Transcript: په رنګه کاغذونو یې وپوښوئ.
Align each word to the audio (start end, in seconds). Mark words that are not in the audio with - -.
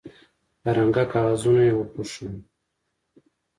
په 0.61 0.69
رنګه 0.77 1.03
کاغذونو 1.13 1.61
یې 1.67 1.73
وپوښوئ. 1.75 2.37